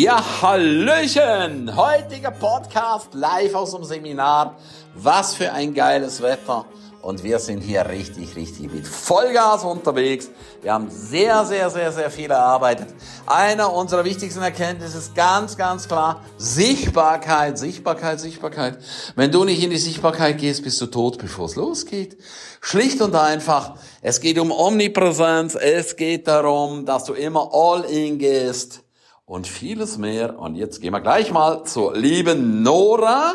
[0.00, 1.74] Ja, Hallöchen!
[1.74, 4.54] Heutiger Podcast live aus dem Seminar.
[4.94, 6.66] Was für ein geiles Wetter.
[7.02, 10.30] Und wir sind hier richtig, richtig mit Vollgas unterwegs.
[10.62, 12.94] Wir haben sehr, sehr, sehr, sehr viel erarbeitet.
[13.26, 18.78] Einer unserer wichtigsten Erkenntnisse ist ganz, ganz klar Sichtbarkeit, Sichtbarkeit, Sichtbarkeit.
[19.16, 22.16] Wenn du nicht in die Sichtbarkeit gehst, bist du tot, bevor es losgeht.
[22.60, 28.18] Schlicht und einfach, es geht um Omnipräsenz, es geht darum, dass du immer all in
[28.18, 28.84] gehst
[29.28, 30.38] und vieles mehr.
[30.38, 33.34] Und jetzt gehen wir gleich mal zur lieben Nora.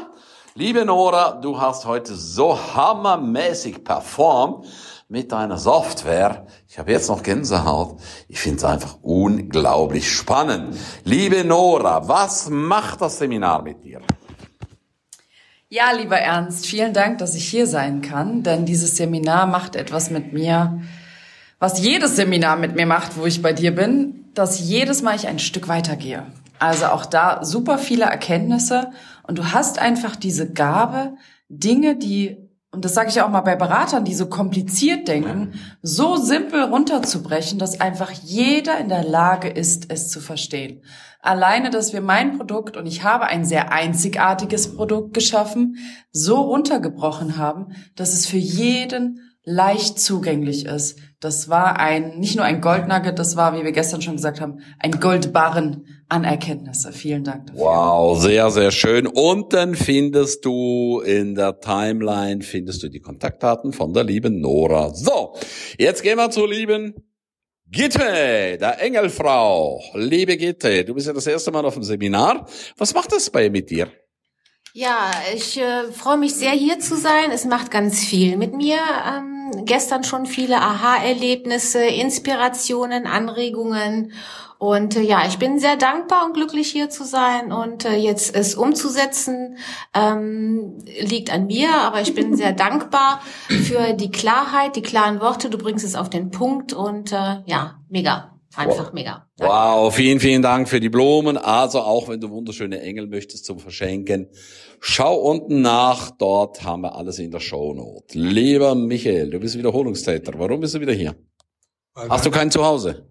[0.55, 4.65] Liebe Nora, du hast heute so hammermäßig performt
[5.07, 6.47] mit deiner Software.
[6.67, 7.99] Ich habe jetzt noch Gänsehaut.
[8.27, 10.75] Ich finde es einfach unglaublich spannend.
[11.03, 14.01] Liebe Nora, was macht das Seminar mit dir?
[15.69, 20.11] Ja, lieber Ernst, vielen Dank, dass ich hier sein kann, denn dieses Seminar macht etwas
[20.11, 20.81] mit mir,
[21.57, 25.27] was jedes Seminar mit mir macht, wo ich bei dir bin dass jedes Mal ich
[25.27, 26.25] ein Stück weitergehe.
[26.59, 28.91] Also auch da super viele Erkenntnisse
[29.27, 31.15] und du hast einfach diese Gabe,
[31.49, 32.37] Dinge, die
[32.73, 37.59] und das sage ich auch mal bei Beratern, die so kompliziert denken, so simpel runterzubrechen,
[37.59, 40.81] dass einfach jeder in der Lage ist, es zu verstehen.
[41.21, 45.77] Alleine, dass wir mein Produkt, und ich habe ein sehr einzigartiges Produkt geschaffen,
[46.11, 50.99] so runtergebrochen haben, dass es für jeden leicht zugänglich ist.
[51.19, 54.59] Das war ein, nicht nur ein Goldnugget, das war, wie wir gestern schon gesagt haben,
[54.79, 56.91] ein Goldbarren an Erkenntnisse.
[56.93, 57.61] Vielen Dank dafür.
[57.61, 59.07] Wow, sehr, sehr schön.
[59.07, 64.93] Und dann findest du in der Timeline, findest du die Kontaktdaten von der lieben Nora.
[64.93, 65.35] So,
[65.77, 66.93] jetzt gehen wir zur lieben
[67.69, 69.81] Gitte, der Engelfrau.
[69.95, 72.47] Liebe Gitte, du bist ja das erste Mal auf dem Seminar.
[72.77, 73.91] Was macht das bei mit dir?
[74.75, 77.31] Ja, ich äh, freue mich sehr hier zu sein.
[77.31, 78.77] Es macht ganz viel mit mir.
[79.07, 79.32] Ähm,
[79.65, 84.11] gestern schon viele Aha-Erlebnisse, Inspirationen, Anregungen.
[84.57, 88.33] Und äh, ja, ich bin sehr dankbar und glücklich hier zu sein und äh, jetzt
[88.33, 89.57] es umzusetzen
[89.93, 95.49] ähm, liegt an mir, aber ich bin sehr dankbar für die Klarheit, die klaren Worte.
[95.49, 98.32] Du bringst es auf den Punkt und äh, ja, mega.
[98.55, 98.93] Einfach wow.
[98.93, 99.27] mega.
[99.37, 99.53] Danke.
[99.53, 101.37] Wow, vielen, vielen Dank für die Blumen.
[101.37, 104.27] Also auch wenn du wunderschöne Engel möchtest zum Verschenken,
[104.79, 106.11] schau unten nach.
[106.11, 108.17] Dort haben wir alles in der Shownote.
[108.17, 110.33] Lieber Michael, du bist Wiederholungstäter.
[110.37, 111.15] Warum bist du wieder hier?
[111.95, 113.09] Weil Hast du kein Zuhause?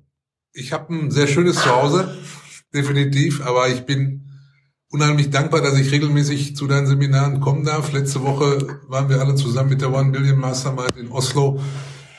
[0.53, 2.17] Ich habe ein sehr schönes Zuhause,
[2.73, 3.45] definitiv.
[3.45, 4.29] Aber ich bin
[4.91, 7.93] unheimlich dankbar, dass ich regelmäßig zu deinen Seminaren kommen darf.
[7.93, 11.59] Letzte Woche waren wir alle zusammen mit der One Billion Mastermind in Oslo.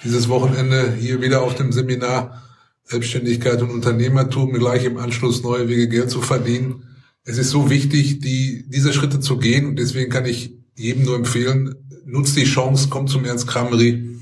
[0.03, 2.41] Dieses Wochenende hier wieder auf dem Seminar
[2.83, 6.83] Selbstständigkeit und Unternehmertum, gleich im Anschluss neue Wege Geld zu verdienen.
[7.23, 11.15] Es ist so wichtig, die, diese Schritte zu gehen und deswegen kann ich jedem nur
[11.15, 14.19] empfehlen, nutz die Chance, komm zum Ernst Kramery,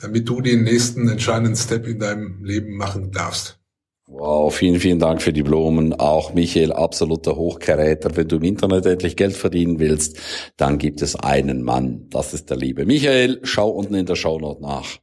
[0.00, 3.58] damit du den nächsten entscheidenden Step in deinem Leben machen darfst.
[4.06, 5.94] Wow, vielen, vielen Dank für die Blumen.
[5.94, 8.14] Auch Michael, absoluter Hochkaräter.
[8.14, 10.18] Wenn du im Internet endlich Geld verdienen willst,
[10.58, 12.08] dann gibt es einen Mann.
[12.10, 13.40] Das ist der liebe Michael.
[13.42, 14.98] Schau unten in der Shownote nach.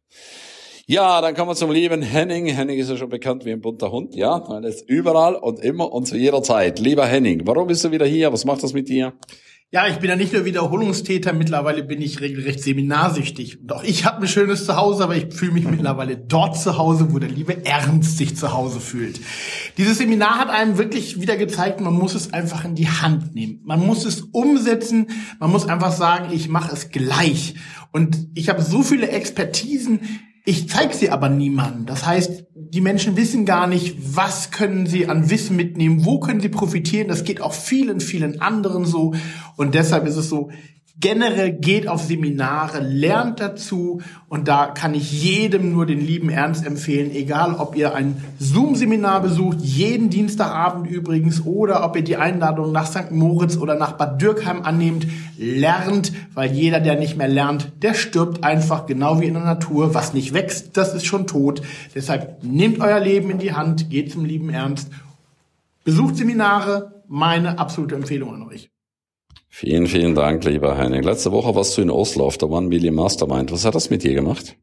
[0.92, 2.48] Ja, dann kommen wir zum lieben Henning.
[2.48, 4.44] Henning ist ja schon bekannt wie ein bunter Hund, ja.
[4.50, 6.80] Er ist überall und immer und zu jeder Zeit.
[6.80, 8.34] Lieber Henning, warum bist du wieder hier?
[8.34, 9.14] Was macht das mit dir?
[9.70, 13.62] Ja, ich bin ja nicht nur Wiederholungstäter, mittlerweile bin ich regelrecht seminarsüchtig.
[13.62, 17.14] Und auch ich habe ein schönes Zuhause, aber ich fühle mich mittlerweile dort zu Hause,
[17.14, 19.20] wo der liebe Ernst sich zu Hause fühlt.
[19.78, 23.62] Dieses Seminar hat einem wirklich wieder gezeigt, man muss es einfach in die Hand nehmen.
[23.64, 25.06] Man muss es umsetzen,
[25.40, 27.54] man muss einfach sagen, ich mache es gleich.
[27.92, 30.00] Und ich habe so viele Expertisen,
[30.50, 31.86] ich zeige sie aber niemandem.
[31.86, 36.40] Das heißt, die Menschen wissen gar nicht, was können sie an Wissen mitnehmen, wo können
[36.40, 37.08] sie profitieren.
[37.08, 39.14] Das geht auch vielen, vielen anderen so.
[39.58, 40.50] Und deshalb ist es so,
[41.00, 46.66] generell geht auf Seminare, lernt dazu und da kann ich jedem nur den lieben Ernst
[46.66, 52.72] empfehlen, egal ob ihr ein Zoom-Seminar besucht, jeden Dienstagabend übrigens, oder ob ihr die Einladung
[52.72, 53.12] nach St.
[53.12, 58.44] Moritz oder nach Bad Dürkheim annehmt, lernt, weil jeder, der nicht mehr lernt, der stirbt
[58.44, 59.94] einfach genau wie in der Natur.
[59.94, 61.62] Was nicht wächst, das ist schon tot.
[61.96, 64.90] Deshalb nehmt euer Leben in die Hand, geht zum lieben Ernst,
[65.84, 68.70] besucht Seminare, meine absolute Empfehlung an euch.
[69.50, 71.04] Vielen, vielen Dank, lieber Henning.
[71.04, 73.52] Letzte Woche warst du in Oslo auf der One Million Mastermind.
[73.52, 74.56] Was hat das mit dir gemacht?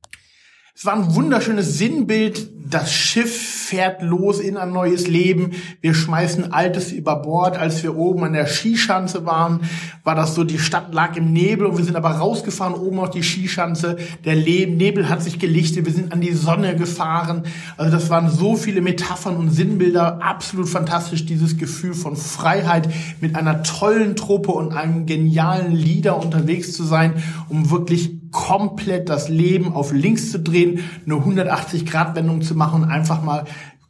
[0.78, 2.50] Es war ein wunderschönes Sinnbild.
[2.70, 5.52] Das Schiff fährt los in ein neues Leben.
[5.80, 7.56] Wir schmeißen Altes über Bord.
[7.56, 9.60] Als wir oben an der Skischanze waren,
[10.04, 13.08] war das so, die Stadt lag im Nebel und wir sind aber rausgefahren oben auf
[13.08, 13.96] die Skischanze.
[14.26, 15.86] Der Nebel hat sich gelichtet.
[15.86, 17.44] Wir sind an die Sonne gefahren.
[17.78, 20.22] Also das waren so viele Metaphern und Sinnbilder.
[20.22, 22.90] Absolut fantastisch, dieses Gefühl von Freiheit
[23.22, 27.14] mit einer tollen Truppe und einem genialen Leader unterwegs zu sein,
[27.48, 33.22] um wirklich komplett das Leben auf links zu drehen, eine 180-Grad-Wendung zu machen und einfach
[33.22, 33.44] mal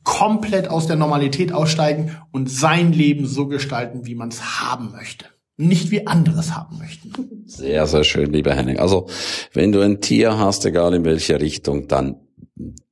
[0.04, 5.26] komplett aus der Normalität aussteigen und sein Leben so gestalten, wie man es haben möchte.
[5.58, 7.12] Nicht wie andere es haben möchten.
[7.46, 8.78] Sehr, sehr schön, lieber Henning.
[8.78, 9.08] Also,
[9.52, 12.16] wenn du ein Tier hast, egal in welche Richtung, dann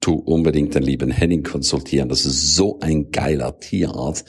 [0.01, 2.09] tu unbedingt den lieben Henning konsultieren.
[2.09, 4.29] Das ist so ein geiler Tierarzt,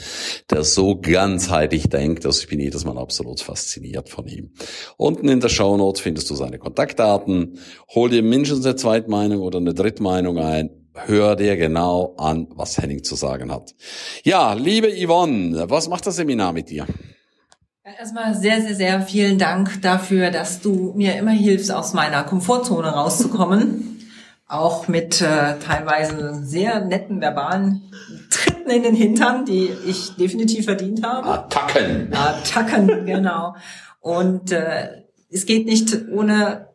[0.49, 4.51] der so ganzheitlich denkt, dass ich bin jedes Mal absolut fasziniert von ihm.
[4.97, 7.59] Unten in der Shownote findest du seine Kontaktdaten.
[7.93, 10.69] Hol dir mindestens eine Zweitmeinung oder eine Drittmeinung ein.
[10.93, 13.75] Hör dir genau an, was Henning zu sagen hat.
[14.23, 16.87] Ja, liebe Yvonne, was macht das Seminar mit dir?
[17.99, 22.87] Erstmal sehr, sehr, sehr vielen Dank dafür, dass du mir immer hilfst, aus meiner Komfortzone
[22.87, 23.94] rauszukommen.
[24.47, 27.81] Auch mit äh, teilweise sehr netten verbalen
[28.30, 31.27] Tritten in den Hintern, die ich definitiv verdient habe.
[31.27, 32.13] Attacken.
[32.13, 33.56] Attacken, genau.
[34.00, 36.69] Und äh, es geht nicht ohne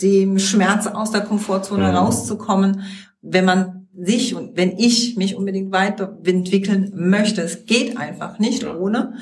[0.00, 1.96] dem Schmerz aus der Komfortzone mhm.
[1.96, 2.82] rauszukommen,
[3.22, 7.42] wenn man sich und wenn ich mich unbedingt weiterentwickeln möchte.
[7.42, 9.14] Es geht einfach nicht ohne.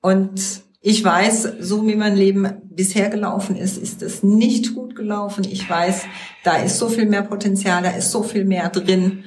[0.00, 5.42] Und ich weiß, so wie mein Leben bisher gelaufen ist, ist es nicht gut gelaufen.
[5.42, 6.04] Ich weiß,
[6.44, 9.24] da ist so viel mehr Potenzial, da ist so viel mehr drin.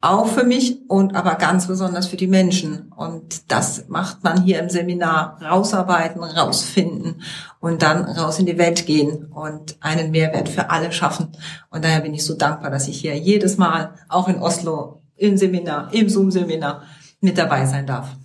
[0.00, 2.90] Auch für mich und aber ganz besonders für die Menschen.
[2.96, 5.38] Und das macht man hier im Seminar.
[5.42, 7.20] Rausarbeiten, rausfinden
[7.60, 11.32] und dann raus in die Welt gehen und einen Mehrwert für alle schaffen.
[11.68, 15.36] Und daher bin ich so dankbar, dass ich hier jedes Mal, auch in Oslo, im
[15.36, 16.84] Seminar, im Zoom-Seminar
[17.20, 18.16] mit dabei sein darf.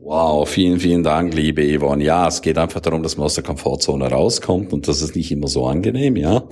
[0.00, 2.04] Wow, vielen, vielen Dank, liebe Yvonne.
[2.04, 5.32] Ja, es geht einfach darum, dass man aus der Komfortzone rauskommt und das ist nicht
[5.32, 6.44] immer so angenehm, ja.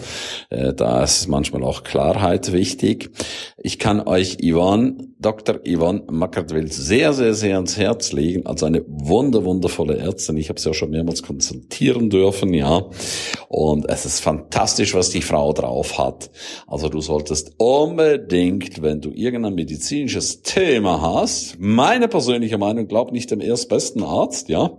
[0.50, 3.10] Äh, da ist manchmal auch Klarheit wichtig.
[3.56, 5.60] Ich kann euch Yvonne, Dr.
[5.64, 10.36] Yvonne Mackertwill sehr, sehr, sehr ans Herz legen als eine wunder, wundervolle Ärztin.
[10.38, 12.90] Ich habe sie ja schon mehrmals konsultieren dürfen, ja.
[13.48, 16.32] Und es ist fantastisch, was die Frau drauf hat.
[16.66, 23.35] Also du solltest unbedingt, wenn du irgendein medizinisches Thema hast, meine persönliche Meinung, glaub nicht
[23.38, 24.76] dem erstbesten Arzt, ja,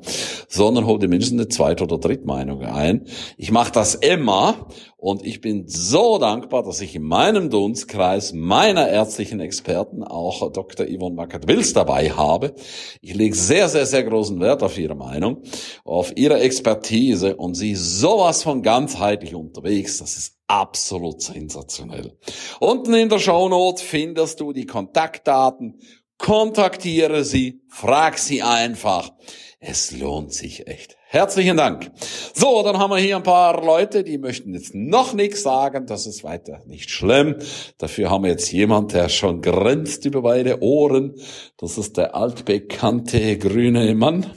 [0.48, 3.06] sondern hol dir mindestens eine zweite oder dritte Meinung ein.
[3.38, 4.68] Ich mache das immer
[4.98, 10.88] und ich bin so dankbar, dass ich in meinem Dunstkreis meiner ärztlichen Experten auch Dr.
[10.88, 12.56] Yvonne Mackert-Wills dabei habe.
[13.02, 15.44] Ich lege sehr, sehr, sehr großen Wert auf ihre Meinung,
[15.86, 20.00] auf ihre Expertise und sie sowas von ganzheitlich unterwegs.
[20.00, 22.18] Das ist absolut sensationell.
[22.60, 25.80] Unten in der Shownote findest du die Kontaktdaten.
[26.18, 29.12] Kontaktiere sie, frag sie einfach.
[29.60, 30.98] Es lohnt sich echt.
[31.10, 31.90] Herzlichen Dank.
[32.34, 35.88] So, dann haben wir hier ein paar Leute, die möchten jetzt noch nichts sagen.
[35.88, 37.38] Das ist weiter nicht schlimm.
[37.78, 41.16] Dafür haben wir jetzt jemand, der schon grinst über beide Ohren.
[41.58, 44.32] Das ist der altbekannte grüne Mann.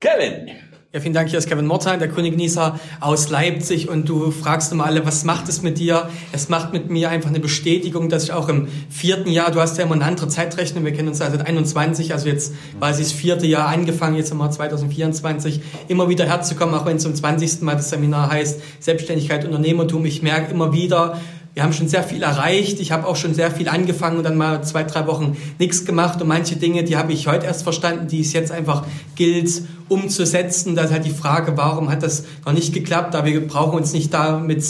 [0.00, 0.67] Kevin.
[0.90, 1.28] Ja, vielen Dank.
[1.28, 3.90] Hier ist Kevin Mortheim, der Könignießer aus Leipzig.
[3.90, 6.08] Und du fragst immer alle, was macht es mit dir?
[6.32, 9.76] Es macht mit mir einfach eine Bestätigung, dass ich auch im vierten Jahr, du hast
[9.76, 13.46] ja immer eine andere Zeitrechnung, wir kennen uns seit 21, also jetzt es das vierte
[13.46, 17.60] Jahr angefangen, jetzt wir 2024, immer wieder herzukommen, auch wenn es zum 20.
[17.60, 20.06] Mal das Seminar heißt, Selbstständigkeit, Unternehmertum.
[20.06, 21.20] Ich merke immer wieder,
[21.58, 22.78] wir haben schon sehr viel erreicht.
[22.78, 26.22] Ich habe auch schon sehr viel angefangen und dann mal zwei, drei Wochen nichts gemacht.
[26.22, 30.76] Und manche Dinge, die habe ich heute erst verstanden, die es jetzt einfach gilt umzusetzen.
[30.76, 33.12] Da ist halt die Frage, warum hat das noch nicht geklappt?
[33.12, 34.64] Da wir brauchen uns nicht da mit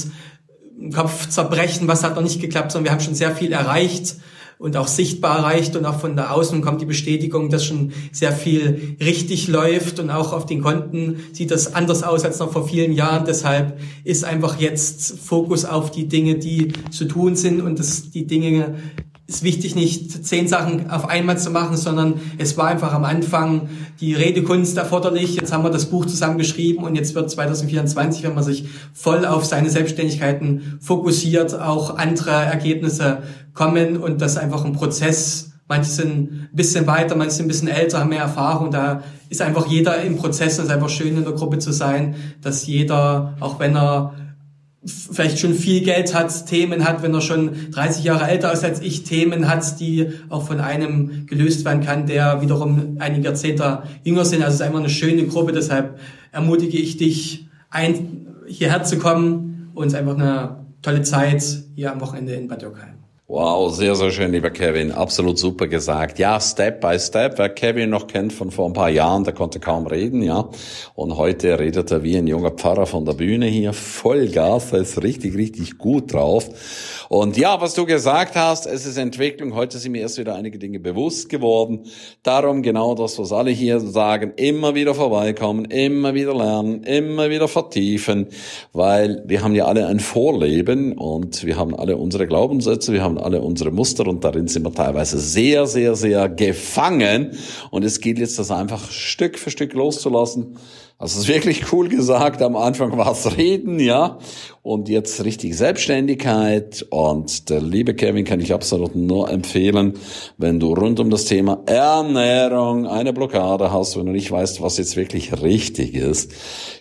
[0.94, 4.17] Kopf zerbrechen, was hat noch nicht geklappt, sondern wir haben schon sehr viel erreicht
[4.58, 8.32] und auch sichtbar erreicht und auch von da außen kommt die Bestätigung, dass schon sehr
[8.32, 12.67] viel richtig läuft und auch auf den Konten sieht das anders aus als noch vor
[12.67, 13.24] vielen Jahren.
[13.24, 18.27] Deshalb ist einfach jetzt Fokus auf die Dinge, die zu tun sind und dass die
[18.27, 18.77] Dinge
[19.29, 23.69] ist wichtig, nicht zehn Sachen auf einmal zu machen, sondern es war einfach am Anfang
[24.01, 25.37] die Redekunst erforderlich.
[25.37, 29.44] Jetzt haben wir das Buch zusammengeschrieben und jetzt wird 2024, wenn man sich voll auf
[29.44, 33.19] seine Selbstständigkeiten fokussiert, auch andere Ergebnisse
[33.53, 35.53] kommen und das einfach ein Prozess.
[35.69, 38.70] Manche sind ein bisschen weiter, manche sind ein bisschen älter, haben mehr Erfahrung.
[38.70, 40.55] Da ist einfach jeder im Prozess.
[40.55, 44.15] Es ist einfach schön in der Gruppe zu sein, dass jeder, auch wenn er
[44.85, 48.81] vielleicht schon viel Geld hat, Themen hat, wenn er schon 30 Jahre älter ist als
[48.81, 54.25] ich, Themen hat, die auch von einem gelöst werden kann, der wiederum einige Jahrzehnte jünger
[54.25, 54.43] sind.
[54.43, 55.99] Also es ist einfach eine schöne Gruppe, deshalb
[56.31, 61.44] ermutige ich dich, ein, hierher zu kommen und es ist einfach eine tolle Zeit
[61.75, 62.97] hier am Wochenende in Bad Dürkheim.
[63.31, 64.91] Wow, sehr, sehr schön, lieber Kevin.
[64.91, 66.19] Absolut super gesagt.
[66.19, 67.37] Ja, Step by Step.
[67.37, 70.49] Wer Kevin noch kennt von vor ein paar Jahren, der konnte kaum reden, ja.
[70.94, 73.75] Und heute redet er wie ein junger Pfarrer von der Bühne hier.
[73.75, 76.49] Vollgas, er ist richtig, richtig gut drauf.
[77.11, 79.55] Und ja, was du gesagt hast, es ist Entwicklung.
[79.55, 81.85] Heute sind mir erst wieder einige Dinge bewusst geworden.
[82.23, 84.32] Darum genau das, was alle hier sagen.
[84.37, 88.29] Immer wieder vorbeikommen, immer wieder lernen, immer wieder vertiefen.
[88.73, 93.18] Weil wir haben ja alle ein Vorleben und wir haben alle unsere Glaubenssätze, wir haben
[93.19, 97.32] alle unsere Muster und darin sind wir teilweise sehr, sehr, sehr gefangen.
[97.70, 100.56] Und es gilt jetzt, das einfach Stück für Stück loszulassen.
[101.01, 102.43] Also ist wirklich cool gesagt.
[102.43, 104.19] Am Anfang war es Reden, ja.
[104.63, 106.84] Und jetzt richtig Selbstständigkeit.
[106.91, 109.94] Und der liebe Kevin kann ich absolut nur empfehlen,
[110.39, 114.77] wenn du rund um das Thema Ernährung eine Blockade hast, wenn du nicht weißt, was
[114.77, 116.32] jetzt wirklich richtig ist.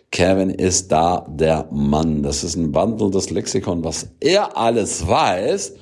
[0.09, 2.23] Kevin ist da der Mann.
[2.23, 5.75] Das ist ein wandelndes Lexikon, was er alles weiß.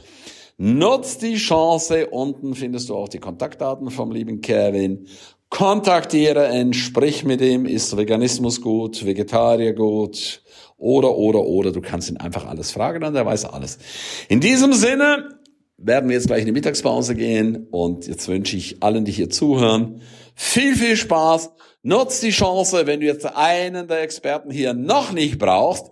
[0.57, 2.07] Nutzt die Chance.
[2.07, 5.07] Unten findest du auch die Kontaktdaten vom lieben Kevin.
[5.50, 7.65] Kontaktiere ihn, sprich mit ihm.
[7.65, 9.05] Ist Veganismus gut?
[9.05, 10.41] Vegetarier gut?
[10.77, 11.71] Oder, oder, oder.
[11.71, 13.77] Du kannst ihn einfach alles fragen und er weiß alles.
[14.29, 15.39] In diesem Sinne
[15.77, 19.29] werden wir jetzt gleich in die Mittagspause gehen und jetzt wünsche ich allen, die hier
[19.29, 20.01] zuhören,
[20.35, 21.51] viel, viel Spaß
[21.87, 25.91] Nutz die Chance, wenn du jetzt einen der Experten hier noch nicht brauchst,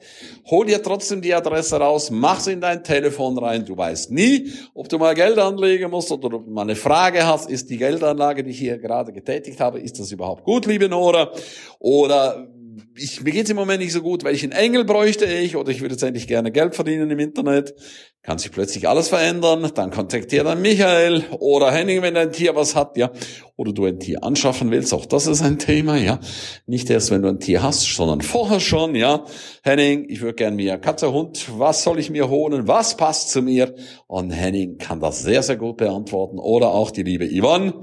[0.50, 3.64] hol dir trotzdem die Adresse raus, mach sie in dein Telefon rein.
[3.64, 7.28] Du weißt nie, ob du mal Geld anlegen musst oder ob du mal eine Frage
[7.28, 10.90] hast, ist die Geldanlage, die ich hier gerade getätigt habe, ist das überhaupt gut, liebe
[10.90, 11.32] Nora?
[11.78, 12.48] Oder
[12.96, 15.94] ich, mir geht's im Moment nicht so gut, welchen Engel bräuchte ich oder ich würde
[15.94, 17.74] jetzt endlich gerne Geld verdienen im Internet.
[18.22, 22.76] Kann sich plötzlich alles verändern, dann kontaktiere dann Michael oder Henning, wenn dein Tier was
[22.76, 23.12] hat, ja.
[23.56, 26.20] Oder du ein Tier anschaffen willst, auch das ist ein Thema, ja.
[26.66, 29.26] Nicht erst, wenn du ein Tier hast, sondern vorher schon, ja.
[29.64, 33.42] Henning, ich würde gerne mir Katze, Hund, was soll ich mir holen, was passt zu
[33.42, 33.76] mir?
[34.08, 36.40] Und Henning kann das sehr, sehr gut beantworten.
[36.40, 37.74] Oder auch die liebe Yvonne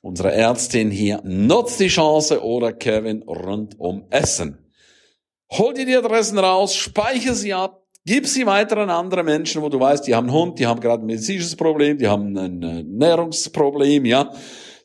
[0.00, 4.58] unsere Ärztin hier, nutzt die Chance oder Kevin rund um Essen.
[5.52, 9.68] Hol dir die Adressen raus, speichere sie ab, gib sie weiter an andere Menschen, wo
[9.68, 12.62] du weißt, die haben einen Hund, die haben gerade ein medizinisches Problem, die haben ein
[12.62, 14.32] Ernährungsproblem, ja.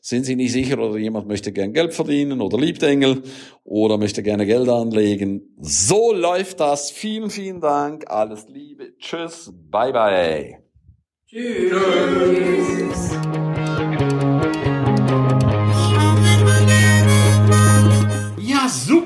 [0.00, 3.24] Sind sie nicht sicher oder jemand möchte gern Geld verdienen oder liebt Engel
[3.64, 5.56] oder möchte gerne Geld anlegen.
[5.58, 6.92] So läuft das.
[6.92, 8.08] Vielen, vielen Dank.
[8.08, 8.96] Alles Liebe.
[8.98, 9.52] Tschüss.
[9.68, 10.58] Bye, bye.
[11.26, 11.72] Tschüss.
[12.92, 13.45] Tschüss.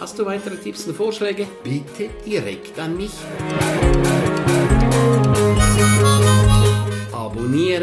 [0.00, 1.46] Hast du weitere Tipps und Vorschläge?
[1.62, 3.12] Bitte direkt an mich.